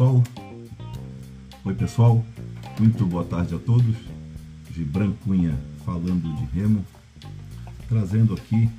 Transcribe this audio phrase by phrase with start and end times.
[0.00, 0.22] pessoal.
[1.62, 2.24] Oi pessoal,
[2.78, 3.94] muito boa tarde a todos.
[4.72, 6.82] Gibran Cunha falando de remo,
[7.86, 8.70] trazendo aqui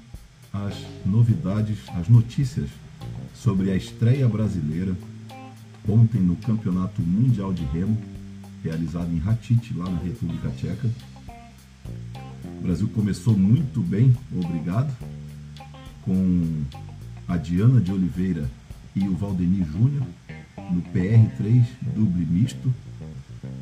[0.52, 0.74] as
[1.06, 2.72] novidades, as notícias
[3.36, 4.96] sobre a estreia brasileira
[5.88, 8.02] ontem no Campeonato Mundial de Remo,
[8.64, 10.90] realizado em Ratite, lá na República Tcheca.
[12.46, 14.92] O Brasil começou muito bem, obrigado,
[16.02, 16.64] com
[17.28, 18.50] a Diana de Oliveira
[18.96, 20.04] e o Valdemir Júnior
[20.72, 21.64] no PR3
[21.96, 22.74] duble misto.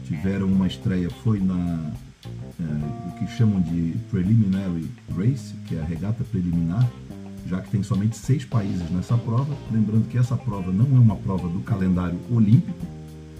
[0.05, 1.91] Tiveram uma estreia, foi na
[2.59, 6.89] é, o que chamam de Preliminary Race, que é a regata preliminar,
[7.47, 9.55] já que tem somente seis países nessa prova.
[9.71, 12.85] Lembrando que essa prova não é uma prova do calendário olímpico,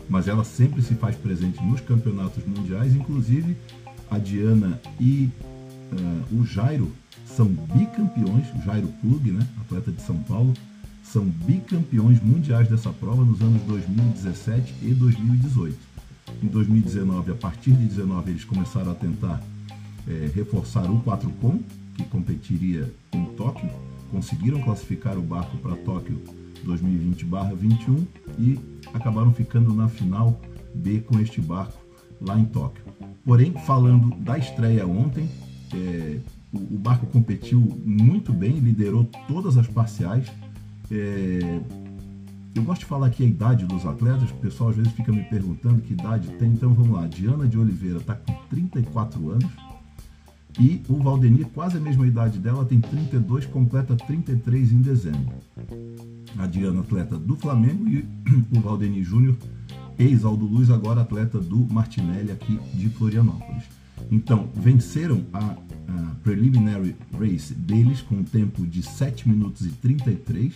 [0.08, 3.56] mas ela sempre se faz presente nos campeonatos mundiais, inclusive
[4.10, 5.30] a Diana e
[5.92, 6.92] uh, o Jairo
[7.26, 10.54] são bicampeões, o Jairo Plug, né, atleta de São Paulo,
[11.12, 15.78] são bicampeões mundiais dessa prova nos anos 2017 e 2018.
[16.44, 19.42] Em 2019, a partir de 19, eles começaram a tentar
[20.08, 21.60] é, reforçar o 4 com,
[21.96, 23.70] que competiria em Tóquio,
[24.12, 26.22] conseguiram classificar o barco para Tóquio
[26.66, 28.06] 2020/21
[28.38, 28.60] e
[28.94, 30.40] acabaram ficando na final
[30.74, 31.78] B com este barco
[32.22, 32.84] lá em Tóquio.
[33.26, 35.30] Porém, falando da estreia ontem,
[35.74, 36.20] é,
[36.52, 40.32] o, o, barco competiu muito bem, liderou todas as parciais.
[40.92, 41.62] É,
[42.56, 45.24] eu gosto de falar aqui a idade dos atletas, o pessoal às vezes fica me
[45.24, 46.50] perguntando que idade tem.
[46.50, 49.70] Então vamos lá, Diana de Oliveira está com 34 anos
[50.60, 55.36] e o Valdemir, quase a mesma idade dela, tem 32, completa 33 em dezembro.
[56.38, 58.06] A Diana, atleta do Flamengo, e
[58.52, 59.38] o Valdemir Júnior,
[59.98, 63.64] ex-Aldo Luz, agora atleta do Martinelli aqui de Florianópolis.
[64.12, 70.54] Então, venceram a, a preliminary race deles com um tempo de 7 minutos e 33,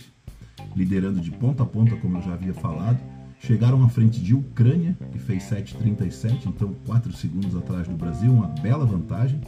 [0.74, 2.98] liderando de ponta a ponta, como eu já havia falado.
[3.38, 8.46] Chegaram à frente de Ucrânia, que fez 7,37, então 4 segundos atrás do Brasil, uma
[8.46, 9.40] bela vantagem.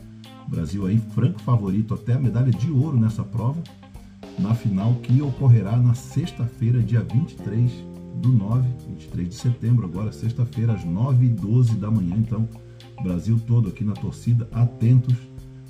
[0.47, 3.63] O Brasil aí franco favorito até a medalha de ouro nessa prova,
[4.39, 7.71] na final que ocorrerá na sexta-feira, dia 23
[8.17, 12.17] do 9, 23 de setembro, agora sexta-feira, às 9h12 da manhã.
[12.19, 12.49] Então,
[13.03, 15.17] Brasil todo aqui na torcida, atentos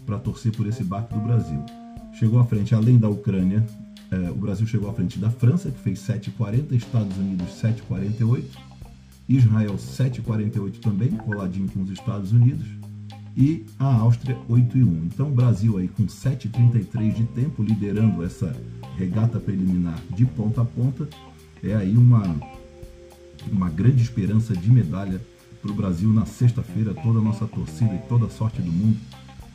[0.05, 1.63] para torcer por esse barco do Brasil.
[2.13, 3.65] Chegou à frente, além da Ucrânia,
[4.11, 8.45] eh, o Brasil chegou à frente da França, que fez 7,40, Estados Unidos 7,48,
[9.29, 12.67] Israel 7,48 também, coladinho com os Estados Unidos,
[13.37, 15.05] e a Áustria 8 e 1.
[15.07, 18.57] Então o Brasil aí com 7,33 de tempo liderando essa
[18.97, 21.07] regata preliminar de ponta a ponta
[21.63, 22.35] é aí uma
[23.53, 25.21] uma grande esperança de medalha
[25.63, 26.95] para o Brasil na sexta-feira.
[26.95, 28.99] Toda a nossa torcida e toda a sorte do mundo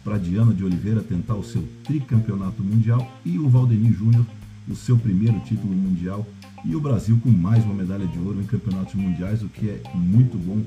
[0.04, 4.26] para Diana de Oliveira tentar o seu tricampeonato mundial e o Valdemir Júnior
[4.68, 6.26] o seu primeiro título mundial
[6.64, 9.82] e o Brasil com mais uma medalha de ouro em campeonatos mundiais, o que é
[9.94, 10.62] muito bom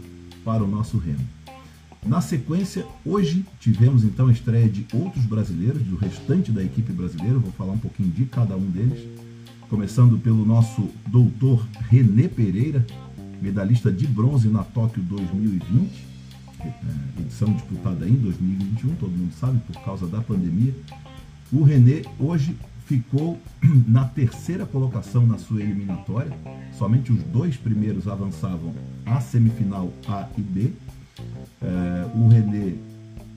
[0.45, 1.27] para o nosso remo.
[2.05, 7.39] Na sequência, hoje tivemos então a estreia de outros brasileiros, do restante da equipe brasileira,
[7.39, 9.09] vou falar um pouquinho de cada um deles.
[9.71, 12.85] Começando pelo nosso doutor René Pereira,
[13.41, 16.15] medalhista de bronze na Tóquio 2020,
[16.61, 20.75] é, edição disputada em 2021, todo mundo sabe, por causa da pandemia.
[21.51, 22.55] O René hoje
[22.87, 23.39] ficou
[23.87, 26.33] na terceira colocação na sua eliminatória,
[26.77, 28.75] somente os dois primeiros avançavam
[29.07, 30.73] à semifinal A e B
[31.63, 32.75] é, o René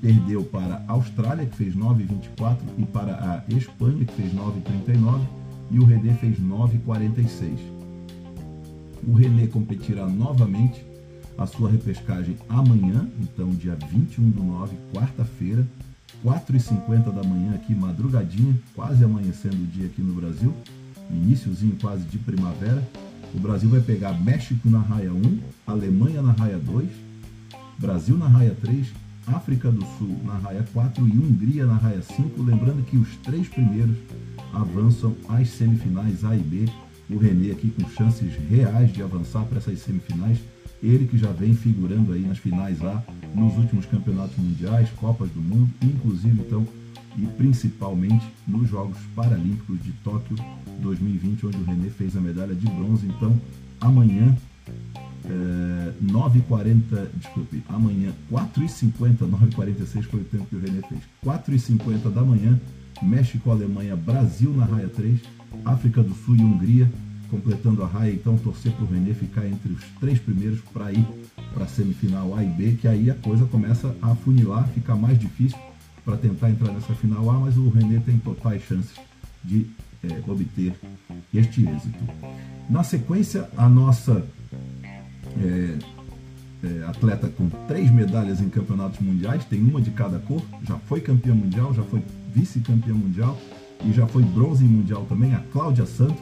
[0.02, 5.22] perdeu para a Austrália, que fez 9,24, e para a Espanha, que fez 9,39,
[5.72, 7.58] e o René fez 9,46.
[9.08, 10.85] O René competirá novamente
[11.38, 15.66] a sua repescagem amanhã, então dia 21 do 9, quarta-feira,
[16.23, 20.53] 4h50 da manhã aqui, madrugadinha, quase amanhecendo o dia aqui no Brasil,
[21.09, 22.88] iníciozinho quase de primavera.
[23.34, 26.90] O Brasil vai pegar México na raia 1, Alemanha na raia 2,
[27.78, 28.88] Brasil na raia 3,
[29.28, 32.41] África do Sul na raia 4 e Hungria na raia 5.
[32.41, 33.97] Lembrando que os três primeiros
[34.53, 36.66] avançam às semifinais A e B.
[37.09, 40.40] O René aqui com chances reais de avançar para essas semifinais.
[40.82, 43.03] Ele que já vem figurando aí nas finais A
[43.34, 46.68] nos últimos campeonatos mundiais, Copas do Mundo, inclusive então
[47.18, 50.38] e principalmente nos Jogos Paralímpicos de Tóquio
[50.79, 53.08] 2020, onde o René fez a medalha de bronze.
[53.08, 53.40] Então,
[53.82, 54.38] amanhã
[55.26, 61.02] é, 9h40, desculpe, amanhã, 4h50, 9h46 foi o tempo que o René fez.
[61.26, 62.59] 4h50 da manhã,
[63.02, 65.20] México, Alemanha, Brasil na raia 3,
[65.66, 66.90] África do Sul e Hungria
[67.29, 68.12] completando a raia.
[68.12, 71.06] Então, torcer para o René ficar entre os três primeiros para ir
[71.53, 75.20] para a semifinal A e B, que aí a coisa começa a funilar, fica mais
[75.20, 75.58] difícil
[76.03, 78.96] para tentar entrar nessa final A, mas o René tem totais chances
[79.44, 79.68] de
[80.03, 80.74] é, obter
[81.34, 82.00] este êxito.
[82.70, 84.26] Na sequência, a nossa
[85.40, 85.78] é,
[86.64, 91.02] é, atleta com três medalhas em campeonatos mundiais, tem uma de cada cor, já foi
[91.02, 92.02] campeã mundial, já foi
[92.34, 93.38] vice-campeã mundial
[93.85, 96.18] e já foi bronze mundial também, a Cláudia Santos,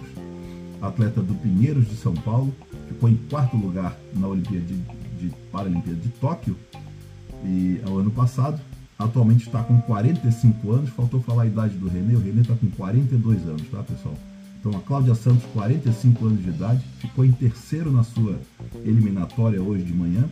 [0.87, 2.53] atleta do Pinheiros de São Paulo,
[2.87, 4.75] ficou em quarto lugar na Olimpíada de,
[5.19, 6.55] de Paralimpíada de Tóquio
[7.43, 8.59] e ao ano passado.
[8.97, 12.69] Atualmente está com 45 anos, faltou falar a idade do Renê, o Renê está com
[12.71, 14.15] 42 anos, tá pessoal?
[14.59, 18.39] Então a Cláudia Santos, 45 anos de idade, ficou em terceiro na sua
[18.83, 20.29] eliminatória hoje de manhã,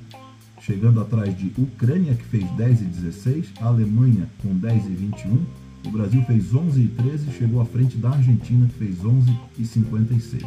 [0.61, 5.45] chegando atrás de Ucrânia, que fez 10 e 16, a Alemanha com 10 e 21,
[5.85, 9.37] o Brasil fez 11 e 13 e chegou à frente da Argentina, que fez 11
[9.57, 10.43] e 56.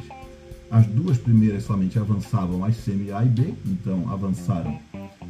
[0.70, 4.78] As duas primeiras somente avançavam às semi A e B, então avançaram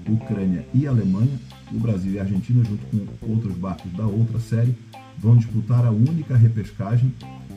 [0.09, 1.39] Ucrânia e Alemanha.
[1.73, 4.75] O Brasil e a Argentina, junto com outros barcos da outra série,
[5.19, 7.13] vão disputar a única repescagem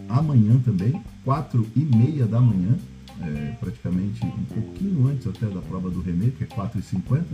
[0.10, 2.76] amanhã também, 4 e meia da manhã,
[3.22, 7.26] é, praticamente um pouquinho antes até da prova do René, que é 4 e 50.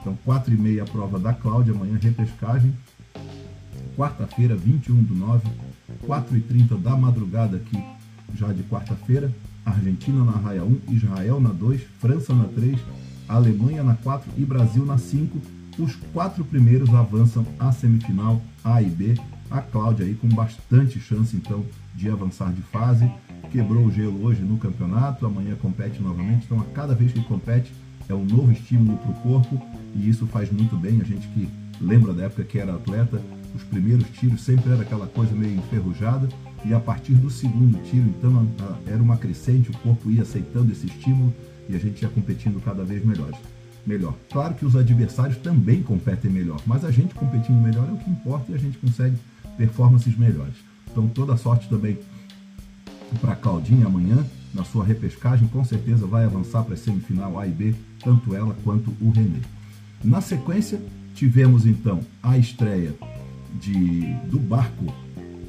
[0.00, 2.74] Então, 4 e meia a prova da Cláudia, amanhã repescagem.
[3.98, 5.48] Quarta-feira, 21 do 9,
[6.06, 7.82] 4 e 30 da madrugada aqui,
[8.32, 9.28] já de quarta-feira.
[9.66, 12.78] Argentina na raia 1, Israel na 2, França na 3,
[13.28, 15.40] Alemanha na 4 e Brasil na 5.
[15.80, 19.16] Os quatro primeiros avançam à semifinal A e B.
[19.50, 23.10] A Cláudia aí com bastante chance então de avançar de fase.
[23.50, 26.44] Quebrou o gelo hoje no campeonato, amanhã compete novamente.
[26.44, 27.72] Então a cada vez que compete
[28.08, 29.60] é um novo estímulo para o corpo
[29.92, 31.00] e isso faz muito bem.
[31.00, 31.48] A gente que
[31.80, 33.20] lembra da época que era atleta,
[33.54, 36.28] os primeiros tiros sempre era aquela coisa meio enferrujada
[36.64, 38.48] e a partir do segundo tiro, então
[38.86, 41.32] era uma crescente, o corpo ia aceitando esse estímulo
[41.68, 43.30] e a gente ia competindo cada vez melhor.
[43.86, 44.14] melhor.
[44.30, 48.10] Claro que os adversários também competem melhor, mas a gente competindo melhor é o que
[48.10, 49.16] importa e a gente consegue
[49.56, 50.54] performances melhores.
[50.90, 51.98] Então toda sorte também
[53.20, 57.50] para Claudinha amanhã, na sua repescagem, com certeza vai avançar para a semifinal A e
[57.50, 59.40] B, tanto ela quanto o René.
[60.02, 60.80] Na sequência,
[61.14, 62.94] tivemos então a estreia
[63.60, 64.00] de,
[64.30, 64.84] do barco,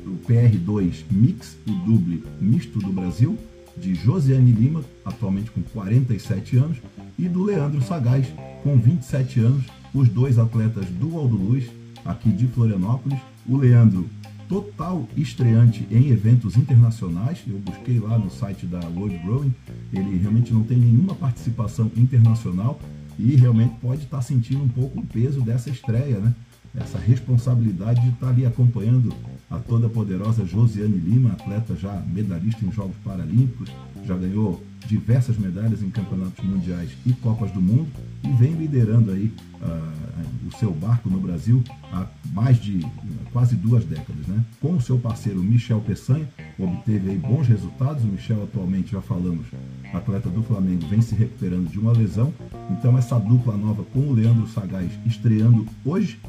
[0.05, 3.37] o PR2 Mix, o duble misto do Brasil,
[3.77, 6.77] de Josiane Lima, atualmente com 47 anos,
[7.17, 8.27] e do Leandro Sagaz,
[8.63, 9.63] com 27 anos,
[9.93, 11.65] os dois atletas do Aldo Luz,
[12.05, 13.19] aqui de Florianópolis.
[13.47, 14.07] O Leandro,
[14.47, 19.53] total estreante em eventos internacionais, eu busquei lá no site da World Rowing,
[19.93, 22.79] ele realmente não tem nenhuma participação internacional
[23.17, 26.33] e realmente pode estar sentindo um pouco o peso dessa estreia, né?
[26.75, 29.13] Essa responsabilidade de estar ali acompanhando
[29.49, 33.69] a toda poderosa Josiane Lima, atleta já medalhista em Jogos Paralímpicos,
[34.05, 37.87] já ganhou diversas medalhas em campeonatos mundiais e Copas do Mundo
[38.23, 39.31] e vem liderando aí
[39.61, 42.89] uh, o seu barco no Brasil há mais de uh,
[43.31, 44.43] quase duas décadas, né?
[44.61, 46.27] Com o seu parceiro Michel Peçanha,
[46.57, 48.03] obteve aí bons resultados.
[48.03, 49.45] O Michel atualmente já falamos,
[49.93, 52.33] atleta do Flamengo, vem se recuperando de uma lesão.
[52.71, 56.19] Então essa dupla nova com o Leandro Sagaz estreando hoje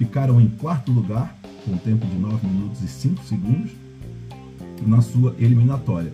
[0.00, 3.70] ficaram em quarto lugar, com tempo de 9 minutos e 5 segundos,
[4.86, 6.10] na sua eliminatória.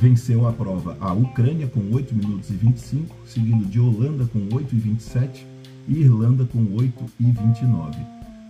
[0.00, 4.72] Venceu a prova a Ucrânia com 8 minutos e 25, seguido de Holanda com 8
[4.72, 5.46] e 27
[5.88, 7.98] e Irlanda com 8 e 29.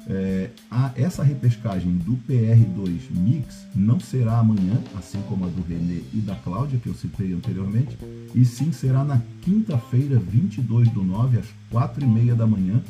[0.06, 6.02] É, a, essa repescagem do PR2 Mix não será amanhã, assim como a do René
[6.12, 7.96] e da Cláudia, que eu citei anteriormente,
[8.34, 12.82] e sim será na quinta-feira, 22 do 9, às 4 e meia da manhã,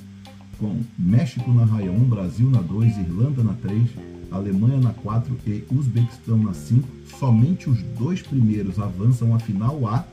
[0.58, 3.88] com México na raia 1, Brasil na 2, Irlanda na 3,
[4.30, 6.88] Alemanha na 4 e Uzbequistão na 5.
[7.18, 10.04] Somente os dois primeiros avançam à final A,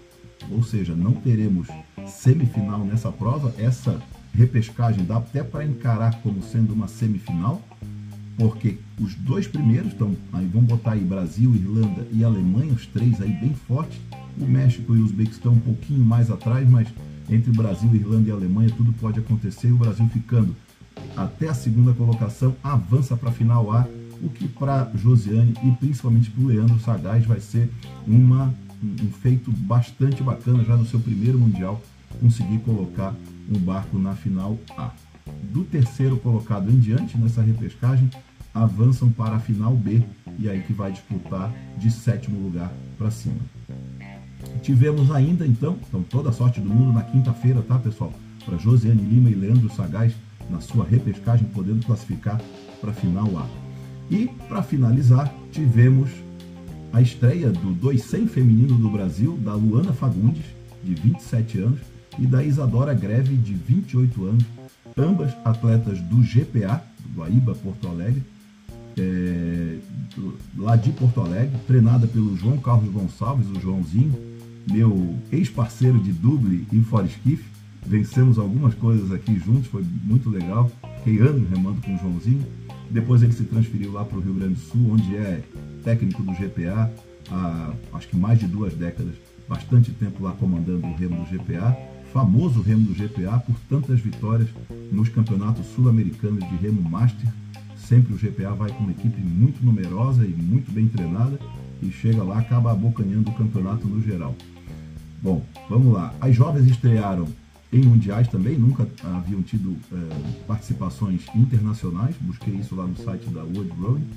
[0.50, 1.68] ou seja, não teremos
[2.08, 3.54] semifinal nessa prova.
[3.58, 4.02] Essa
[4.34, 7.62] repescagem dá até para encarar como sendo uma semifinal,
[8.38, 13.22] porque os dois primeiros estão, aí vamos botar aí Brasil, Irlanda e Alemanha, os três
[13.22, 14.00] aí bem fortes.
[14.40, 16.88] O México e o Uzbequistão um pouquinho mais atrás, mas
[17.32, 19.70] entre Brasil, Irlanda e Alemanha, tudo pode acontecer.
[19.70, 20.56] E o Brasil ficando
[21.16, 23.88] até a segunda colocação, avança para a final A,
[24.22, 27.72] o que para Josiane e principalmente para o Leandro Sagaz vai ser
[28.06, 31.82] uma, um feito bastante bacana já no seu primeiro Mundial,
[32.20, 33.16] conseguir colocar
[33.50, 34.92] um barco na final A.
[35.52, 38.10] Do terceiro colocado em diante nessa repescagem,
[38.54, 40.04] avançam para a final B
[40.38, 43.40] e aí que vai disputar de sétimo lugar para cima.
[44.62, 48.14] Tivemos ainda, então, então toda a sorte do mundo na quinta-feira, tá, pessoal?
[48.46, 50.14] Para Josiane Lima e Leandro Sagaz
[50.50, 52.40] na sua repescagem, podendo classificar
[52.80, 53.48] para a final A.
[54.10, 56.10] E, para finalizar, tivemos
[56.94, 60.44] a estreia do 200 feminino do Brasil, da Luana Fagundes,
[60.84, 61.80] de 27 anos,
[62.20, 64.44] e da Isadora Greve, de 28 anos,
[64.98, 68.22] ambas atletas do GPA, do Guaíba Porto Alegre,
[68.98, 69.78] é,
[70.58, 74.14] lá de Porto Alegre, treinada pelo João Carlos Gonçalves, o Joãozinho,
[74.70, 77.46] meu ex-parceiro de duble e foresquife.
[77.86, 80.72] Vencemos algumas coisas aqui juntos, foi muito legal.
[80.98, 82.46] Fiquei anos remando com o Joãozinho.
[82.90, 85.42] Depois ele se transferiu lá para o Rio Grande do Sul, onde é
[85.84, 86.92] técnico do GPA
[87.32, 89.16] há acho que mais de duas décadas,
[89.48, 91.76] bastante tempo lá comandando o remo do GPA,
[92.14, 94.50] famoso remo do GPA por tantas vitórias
[94.92, 97.28] nos campeonatos sul-americanos de remo master.
[97.78, 101.40] Sempre o GPA vai com uma equipe muito numerosa e muito bem treinada
[101.82, 104.36] e chega lá, acaba abocanhando o campeonato no geral.
[105.22, 106.14] Bom, vamos lá.
[106.20, 107.28] As jovens estrearam
[107.72, 113.44] em mundiais também, nunca haviam tido é, participações internacionais, busquei isso lá no site da
[113.44, 114.08] World Rowing,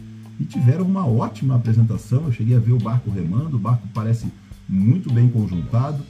[0.40, 2.24] e tiveram uma ótima apresentação.
[2.24, 4.26] Eu cheguei a ver o barco remando, o barco parece
[4.68, 6.02] muito bem conjuntado.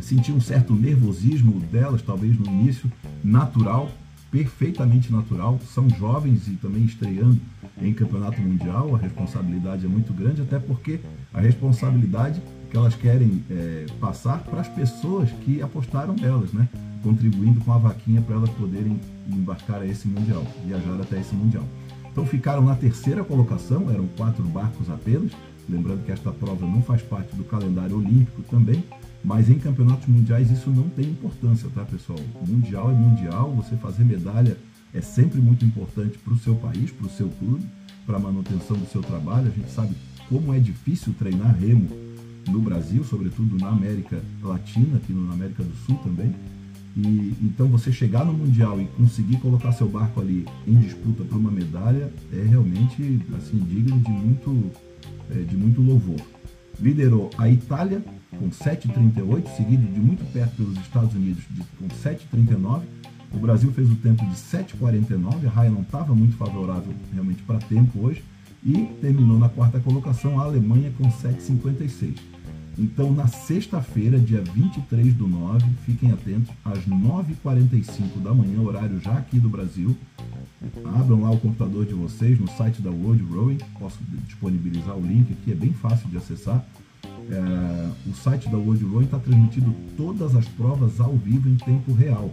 [0.00, 2.90] Senti um certo nervosismo delas, talvez no início,
[3.22, 3.88] natural,
[4.34, 5.60] perfeitamente natural.
[5.72, 7.40] São jovens e também estreando
[7.80, 10.98] em campeonato mundial, a responsabilidade é muito grande, até porque
[11.32, 16.68] a responsabilidade que elas querem é, passar para as pessoas que apostaram nelas, né?
[17.00, 18.98] contribuindo com a vaquinha para elas poderem
[19.28, 21.62] embarcar a esse mundial, viajar até esse mundial.
[22.10, 25.30] Então ficaram na terceira colocação, eram quatro barcos apenas.
[25.68, 28.82] Lembrando que esta prova não faz parte do calendário olímpico também,
[29.24, 32.18] mas em campeonatos mundiais isso não tem importância, tá pessoal?
[32.46, 34.56] Mundial é mundial, você fazer medalha
[34.92, 37.64] é sempre muito importante para o seu país, para o seu clube,
[38.04, 39.48] para a manutenção do seu trabalho.
[39.48, 39.94] A gente sabe
[40.28, 41.88] como é difícil treinar remo
[42.48, 46.34] no Brasil, sobretudo na América Latina, aqui na América do Sul também.
[46.96, 51.38] E então você chegar no mundial e conseguir colocar seu barco ali em disputa por
[51.38, 54.70] uma medalha é realmente assim digno de muito
[55.30, 56.20] é, de muito louvor.
[56.78, 58.04] Liderou a Itália
[58.38, 62.82] com 7,38, seguido de muito perto pelos Estados Unidos de, com 7,39.
[63.32, 67.58] O Brasil fez o tempo de 7,49, a raia não estava muito favorável realmente para
[67.58, 68.22] tempo hoje,
[68.64, 72.14] e terminou na quarta colocação a Alemanha com 7,56.
[72.76, 79.12] Então, na sexta-feira, dia 23 do 9, fiquem atentos, às 9h45 da manhã, horário já
[79.12, 79.96] aqui do Brasil.
[80.96, 85.32] Abram lá o computador de vocês no site da World Rowing, posso disponibilizar o link
[85.32, 86.64] aqui, é bem fácil de acessar.
[87.30, 91.92] É, o site da World Rowing está transmitindo todas as provas ao vivo em tempo
[91.92, 92.30] real.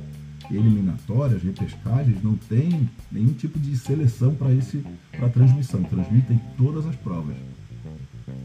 [0.50, 5.82] Eliminatórias, repescagens, não tem nenhum tipo de seleção para esse para transmissão.
[5.84, 7.36] Transmitem todas as provas.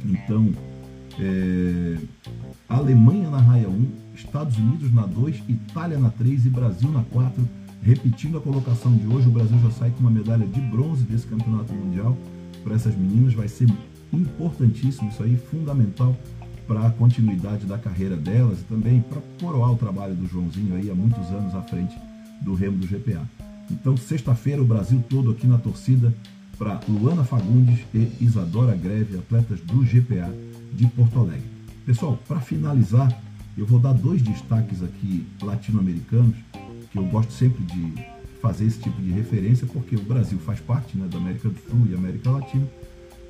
[0.05, 0.53] Então,
[1.19, 1.99] é,
[2.69, 7.49] Alemanha na raia 1, Estados Unidos na 2, Itália na 3 e Brasil na 4.
[7.83, 11.27] Repetindo a colocação de hoje, o Brasil já sai com uma medalha de bronze desse
[11.27, 12.17] campeonato mundial.
[12.63, 13.69] Para essas meninas vai ser
[14.13, 16.17] importantíssimo, isso aí fundamental
[16.67, 20.91] para a continuidade da carreira delas e também para coroar o trabalho do Joãozinho aí
[20.91, 21.97] há muitos anos à frente
[22.43, 23.23] do remo do GPA.
[23.71, 26.13] Então, sexta-feira, o Brasil todo aqui na torcida
[26.59, 30.33] para Luana Fagundes e Isadora Greve, atletas do GPA
[30.73, 31.45] de Porto Alegre.
[31.85, 33.13] Pessoal, para finalizar,
[33.57, 36.37] eu vou dar dois destaques aqui latino-americanos,
[36.91, 37.95] que eu gosto sempre de
[38.41, 41.87] fazer esse tipo de referência, porque o Brasil faz parte né, da América do Sul
[41.91, 42.67] e América Latina,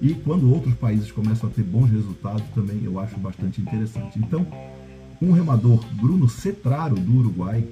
[0.00, 4.18] e quando outros países começam a ter bons resultados, também eu acho bastante interessante.
[4.18, 4.46] Então,
[5.20, 7.66] um remador, Bruno Cetraro, do Uruguai,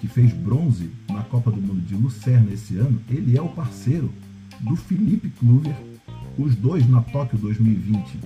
[0.00, 4.10] que fez bronze na Copa do Mundo de Lucerna esse ano, ele é o parceiro
[4.60, 5.76] do Felipe Kluver.
[6.38, 8.18] Os dois na Tóquio 2020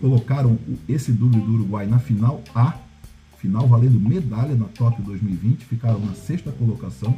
[0.00, 2.74] colocaram esse duplo do Uruguai na final A,
[3.38, 7.16] final valendo medalha na Tóquio 2020, ficaram na sexta colocação.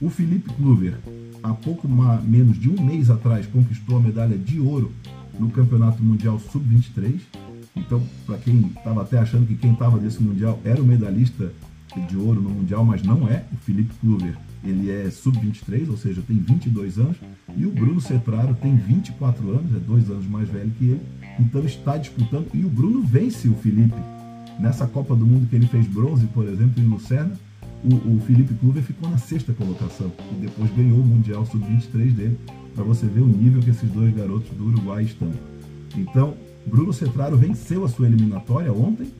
[0.00, 0.98] O Felipe Kluver,
[1.42, 4.90] há pouco menos de um mês atrás, conquistou a medalha de ouro
[5.38, 7.20] no Campeonato Mundial Sub-23.
[7.76, 11.52] Então, para quem estava até achando que quem estava nesse Mundial era o medalhista
[12.08, 13.44] de ouro no Mundial, mas não é.
[13.52, 17.16] O Felipe Kluver, ele é Sub-23, ou seja, tem 22 anos.
[17.54, 21.02] E o Bruno Cetraro tem 24 anos, é dois anos mais velho que ele.
[21.38, 22.46] Então está disputando.
[22.54, 24.00] E o Bruno vence o Felipe.
[24.58, 27.38] Nessa Copa do Mundo que ele fez bronze, por exemplo, em Lucerna,
[27.84, 32.38] o, o Felipe Kluver ficou na sexta colocação e depois ganhou o Mundial Sub-23 dele,
[32.74, 35.30] para você ver o nível que esses dois garotos do Uruguai estão.
[35.96, 36.34] Então,
[36.66, 39.10] Bruno Cetraro venceu a sua eliminatória ontem,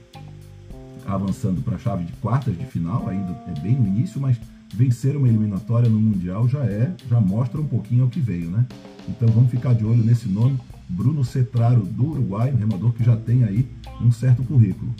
[1.06, 4.36] avançando para a chave de quartas de final, ainda é bem no início, mas
[4.72, 8.66] vencer uma eliminatória no Mundial já é, já mostra um pouquinho o que veio, né?
[9.08, 10.56] Então vamos ficar de olho nesse nome,
[10.88, 13.66] Bruno Cetraro do Uruguai, um remador que já tem aí
[14.00, 14.94] um certo currículo.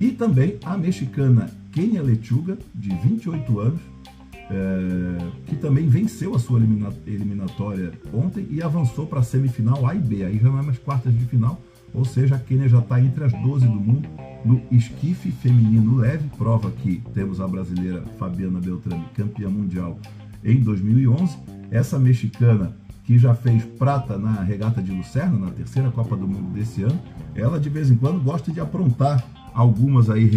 [0.00, 3.80] E também a mexicana Kenia Lechuga, de 28 anos,
[4.50, 6.58] é, que também venceu a sua
[7.06, 10.24] eliminatória ontem e avançou para a semifinal A e B.
[10.24, 11.60] Aí já não é mais quartas de final,
[11.92, 14.08] ou seja, a Kenia já está entre as 12 do mundo
[14.44, 19.98] no esquife feminino leve, prova que temos a brasileira Fabiana Beltrame, campeã mundial
[20.44, 21.36] em 2011.
[21.70, 26.52] Essa mexicana que já fez prata na regata de Lucerna, na terceira Copa do Mundo
[26.52, 27.00] desse ano,
[27.34, 30.30] ela de vez em quando gosta de aprontar algumas aí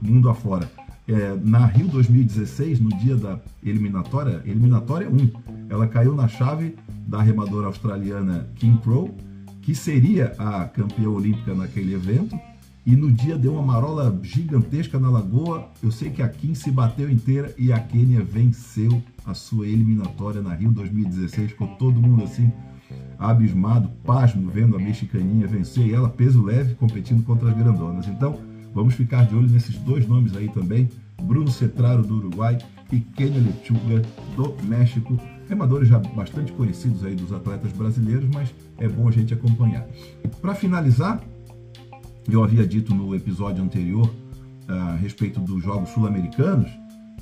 [0.00, 0.70] mundo afora.
[1.08, 5.30] É, na Rio 2016, no dia da eliminatória, eliminatória 1,
[5.68, 6.76] ela caiu na chave
[7.06, 9.14] da remadora australiana Kim Crow,
[9.60, 12.38] que seria a campeã olímpica naquele evento,
[12.84, 15.68] e no dia deu uma marola gigantesca na lagoa.
[15.82, 20.42] Eu sei que a Kim se bateu inteira e a Quênia venceu a sua eliminatória
[20.42, 21.52] na Rio 2016.
[21.52, 22.50] Ficou todo mundo assim
[23.18, 28.08] abismado, pasmo, vendo a mexicaninha vencer e ela peso leve competindo contra as grandonas.
[28.08, 28.40] Então,
[28.74, 30.88] vamos ficar de olho nesses dois nomes aí também,
[31.22, 32.58] Bruno Cetraro do Uruguai
[32.90, 34.02] e Kenia Lechuga
[34.36, 35.18] do México.
[35.48, 39.86] Remadores já bastante conhecidos aí dos atletas brasileiros, mas é bom a gente acompanhar.
[40.40, 41.22] Para finalizar,
[42.28, 44.12] eu havia dito no episódio anterior
[44.68, 46.70] a respeito dos Jogos Sul-Americanos,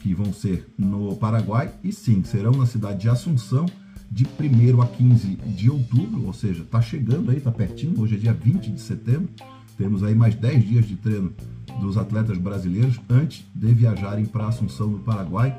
[0.01, 3.67] que vão ser no Paraguai, e sim, serão na cidade de Assunção,
[4.11, 8.19] de 1 a 15 de outubro, ou seja, está chegando aí, está pertinho, hoje é
[8.19, 9.29] dia 20 de setembro,
[9.81, 11.33] temos aí mais 10 dias de treino
[11.81, 15.59] dos atletas brasileiros antes de viajarem para Assunção, no Paraguai.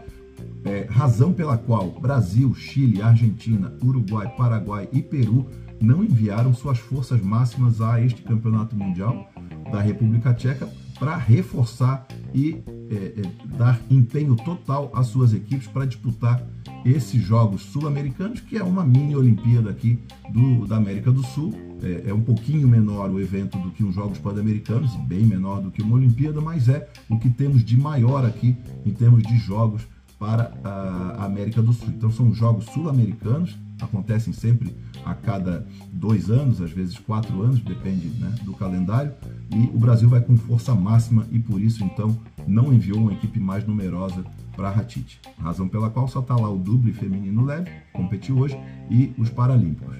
[0.63, 5.47] É, razão pela qual Brasil, Chile, Argentina, Uruguai, Paraguai e Peru
[5.81, 9.27] não enviaram suas forças máximas a este campeonato mundial
[9.71, 12.61] da República Tcheca para reforçar e
[12.91, 13.21] é,
[13.57, 16.45] dar empenho total às suas equipes para disputar
[16.83, 21.53] esses Jogos Sul-Americanos, que é uma mini Olimpíada aqui do, da América do Sul.
[21.81, 25.71] É, é um pouquinho menor o evento do que os Jogos Pan-Americanos, bem menor do
[25.71, 28.55] que uma Olimpíada, mas é o que temos de maior aqui
[28.85, 29.87] em termos de jogos
[30.19, 31.89] para a América do Sul.
[31.89, 38.07] Então são jogos sul-americanos, acontecem sempre a cada dois anos, às vezes quatro anos, depende
[38.19, 39.11] né, do calendário,
[39.49, 43.39] e o Brasil vai com força máxima e por isso então não enviou uma equipe
[43.39, 44.23] mais numerosa
[44.55, 45.19] para a Ratite.
[45.39, 48.57] Razão pela qual só está lá o duble feminino leve, competiu hoje,
[48.89, 49.95] e os Paralímpicos.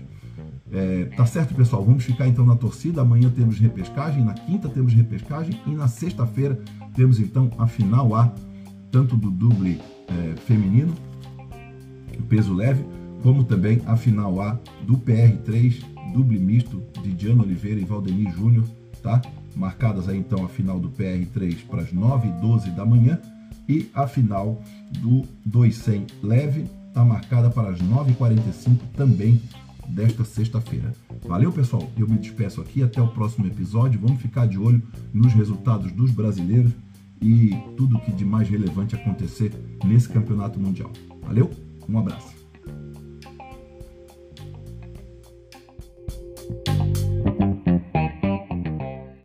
[0.71, 1.83] É, tá certo, pessoal?
[1.83, 3.01] Vamos ficar então na torcida.
[3.01, 6.57] Amanhã temos repescagem, na quinta temos repescagem e na sexta-feira
[6.95, 8.33] temos então a final A,
[8.89, 10.93] tanto do duble é, feminino,
[12.29, 12.85] peso leve,
[13.21, 18.65] como também a final A do PR3, duble misto de Diana Oliveira e Valdemir Júnior,
[19.01, 19.21] tá?
[19.55, 23.19] Marcadas aí então a final do PR3 para as 9 e 12 da manhã
[23.67, 24.61] e a final
[24.99, 29.41] do 200 leve está marcada para as 9h45 também
[29.87, 30.93] desta sexta-feira.
[31.25, 31.89] Valeu, pessoal?
[31.97, 32.83] Eu me despeço aqui.
[32.83, 33.99] Até o próximo episódio.
[33.99, 34.81] Vamos ficar de olho
[35.13, 36.71] nos resultados dos brasileiros
[37.21, 39.53] e tudo que de mais relevante acontecer
[39.85, 40.91] nesse campeonato mundial.
[41.21, 41.51] Valeu?
[41.87, 42.40] Um abraço.